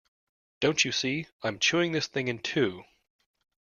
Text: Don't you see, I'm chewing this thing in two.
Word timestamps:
Don't 0.61 0.83
you 0.83 0.91
see, 0.91 1.27
I'm 1.43 1.59
chewing 1.59 1.91
this 1.91 2.07
thing 2.07 2.27
in 2.27 2.39
two. 2.39 2.85